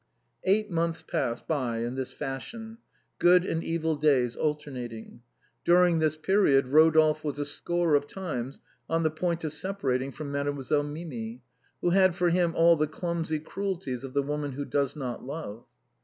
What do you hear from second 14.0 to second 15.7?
of the woman who does not love.